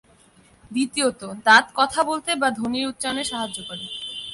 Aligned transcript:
দ্বিতীয়ত, 0.71 1.21
দাঁত 1.45 1.65
কথা 1.75 1.99
বলতে 2.03 2.31
বা 2.35 2.47
ধ্বনির 2.51 2.89
উচ্চারণে 2.91 3.23
সাহায্য 3.23 3.57
করে। 3.67 3.85